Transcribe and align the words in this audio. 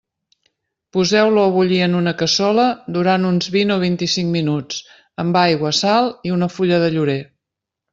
Poseu-lo 0.95 1.43
a 1.49 1.51
bullir 1.57 1.77
en 1.89 1.99
una 1.99 2.15
cassola 2.23 2.65
durant 2.97 3.29
uns 3.35 3.53
vint 3.59 3.77
o 3.77 3.79
vint-i-cinc 3.87 4.35
minuts, 4.41 4.83
amb 5.27 5.43
aigua, 5.47 5.79
sal 5.85 6.15
i 6.31 6.39
una 6.41 6.55
fulla 6.59 6.87
de 6.89 6.95
llorer. 6.99 7.21